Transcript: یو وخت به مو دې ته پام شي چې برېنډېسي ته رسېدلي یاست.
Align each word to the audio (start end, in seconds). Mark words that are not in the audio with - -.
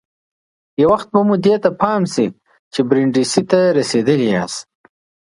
یو 0.81 0.87
وخت 0.93 1.07
به 1.13 1.19
مو 1.27 1.35
دې 1.45 1.55
ته 1.63 1.69
پام 1.81 2.01
شي 2.13 2.27
چې 2.73 2.79
برېنډېسي 2.89 3.41
ته 3.51 3.59
رسېدلي 3.77 4.27
یاست. 4.35 4.61